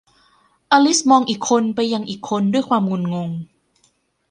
[0.71, 3.29] อลิซมองอีกคนไปยังอีกคนด้วยความงุนงง